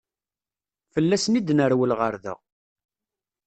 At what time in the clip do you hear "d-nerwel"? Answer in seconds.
1.41-1.91